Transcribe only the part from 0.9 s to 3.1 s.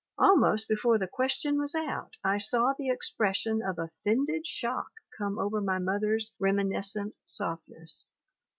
the question was out I saw the